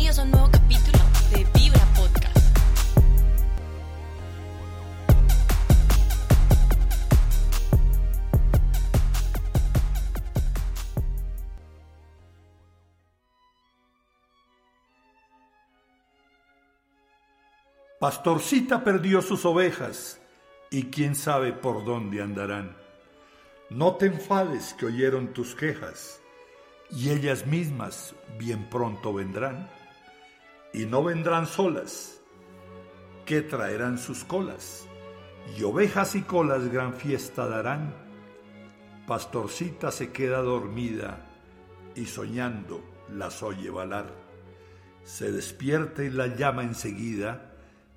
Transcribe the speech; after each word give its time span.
Bienvenidos 0.00 0.18
a 0.18 0.22
un 0.22 0.30
nuevo 0.30 0.50
capítulo 0.50 0.98
de 1.30 1.60
Vibra 1.60 1.84
Podcast. 1.94 2.38
Pastorcita 17.98 18.82
perdió 18.82 19.20
sus 19.20 19.44
ovejas 19.44 20.18
y 20.70 20.84
quién 20.84 21.14
sabe 21.14 21.52
por 21.52 21.84
dónde 21.84 22.22
andarán. 22.22 22.74
No 23.68 23.96
te 23.96 24.06
enfades 24.06 24.72
que 24.72 24.86
oyeron 24.86 25.34
tus 25.34 25.54
quejas 25.54 26.22
y 26.90 27.10
ellas 27.10 27.46
mismas 27.46 28.14
bien 28.38 28.64
pronto 28.70 29.12
vendrán. 29.12 29.68
Y 30.72 30.86
no 30.86 31.02
vendrán 31.02 31.46
solas, 31.46 32.20
que 33.26 33.42
traerán 33.42 33.98
sus 33.98 34.24
colas 34.24 34.86
y 35.56 35.62
ovejas 35.62 36.14
y 36.14 36.22
colas 36.22 36.68
gran 36.68 36.94
fiesta 36.94 37.46
darán. 37.46 37.94
Pastorcita 39.06 39.90
se 39.90 40.12
queda 40.12 40.38
dormida 40.42 41.26
y 41.94 42.06
soñando 42.06 42.82
las 43.10 43.42
oye 43.42 43.70
balar. 43.70 44.06
Se 45.04 45.32
despierta 45.32 46.04
y 46.04 46.10
la 46.10 46.28
llama 46.28 46.62
enseguida 46.62 47.52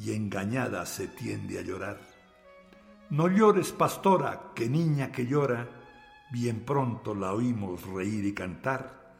y 0.00 0.12
engañada 0.12 0.86
se 0.86 1.08
tiende 1.08 1.58
a 1.58 1.62
llorar. 1.62 1.98
No 3.10 3.28
llores, 3.28 3.72
pastora, 3.72 4.52
que 4.54 4.68
niña 4.68 5.12
que 5.12 5.26
llora, 5.26 5.68
bien 6.32 6.64
pronto 6.64 7.14
la 7.14 7.32
oímos 7.32 7.82
reír 7.86 8.24
y 8.24 8.32
cantar. 8.32 9.14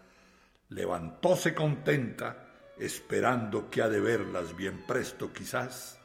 Levantóse 0.70 1.54
contenta, 1.54 2.53
esperando 2.78 3.70
que 3.70 3.82
ha 3.82 3.88
de 3.88 4.00
verlas 4.00 4.56
bien 4.56 4.84
presto 4.86 5.32
quizás, 5.32 5.98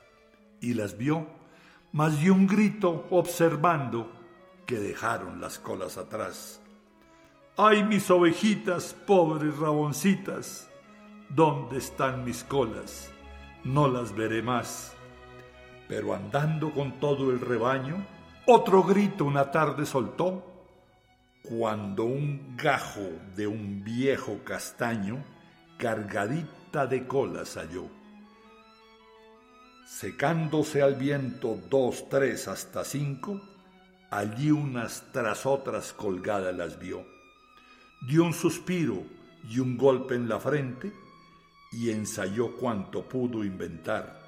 y 0.62 0.74
las 0.74 0.98
vio, 0.98 1.28
mas 1.92 2.20
dio 2.20 2.34
un 2.34 2.48
grito 2.48 3.08
observando 3.10 4.12
que 4.66 4.80
dejaron 4.80 5.42
las 5.42 5.58
colas 5.58 5.98
atrás. 5.98 6.62
¡Ay, 7.58 7.84
mis 7.84 8.10
ovejitas, 8.12 8.94
pobres 8.94 9.58
raboncitas! 9.58 10.70
¿Dónde 11.30 11.78
están 11.78 12.24
mis 12.24 12.44
colas? 12.44 13.12
No 13.64 13.88
las 13.88 14.16
veré 14.16 14.42
más. 14.42 14.96
Pero 15.88 16.14
andando 16.14 16.72
con 16.72 17.00
todo 17.00 17.32
el 17.32 17.40
rebaño, 17.40 18.06
otro 18.46 18.84
grito 18.84 19.26
una 19.26 19.52
tarde 19.52 19.86
soltó, 19.86 20.66
cuando 21.44 22.06
un 22.06 22.56
gajo 22.56 23.10
de 23.36 23.48
un 23.48 23.84
viejo 23.84 24.40
castaño, 24.44 25.24
de 26.72 27.08
colas 27.08 27.56
halló. 27.56 27.88
Secándose 29.88 30.84
al 30.84 30.96
viento 30.96 31.60
dos, 31.68 32.08
tres, 32.10 32.48
hasta 32.48 32.86
cinco, 32.86 33.42
allí 34.12 34.52
unas 34.52 35.12
tras 35.12 35.48
otras 35.48 35.94
colgadas 35.94 36.56
las 36.56 36.78
vio. 36.78 37.04
Dio 38.08 38.24
un 38.24 38.34
suspiro 38.34 39.04
y 39.50 39.60
un 39.60 39.78
golpe 39.78 40.14
en 40.14 40.30
la 40.30 40.40
frente 40.40 40.94
y 41.72 41.90
ensayó 41.90 42.56
cuanto 42.56 43.02
pudo 43.10 43.44
inventar. 43.44 44.20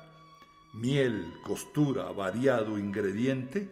Miel, 0.74 1.32
costura, 1.44 2.12
variado 2.12 2.80
ingrediente, 2.80 3.70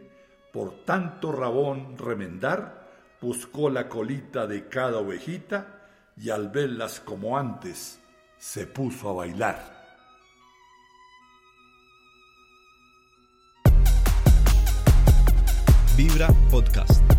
por 0.54 0.86
tanto 0.86 1.32
rabón 1.32 1.98
remendar, 1.98 2.88
buscó 3.20 3.72
la 3.72 3.90
colita 3.90 4.46
de 4.46 4.68
cada 4.68 5.00
ovejita 5.00 5.88
y 6.16 6.30
al 6.30 6.50
verlas 6.50 7.00
como 7.00 7.38
antes, 7.38 8.00
se 8.40 8.66
puso 8.66 9.10
a 9.10 9.14
bailar. 9.14 9.80
Vibra 15.98 16.30
Podcast. 16.50 17.19